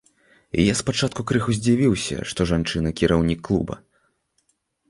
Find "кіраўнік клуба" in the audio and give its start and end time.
3.03-3.79